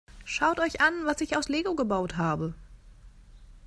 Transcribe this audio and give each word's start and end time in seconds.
Schaut 0.25 0.59
euch 0.59 0.81
an, 0.81 1.05
was 1.05 1.21
ich 1.21 1.37
aus 1.37 1.47
Lego 1.47 1.75
gebaut 1.75 2.17
habe! 2.17 2.55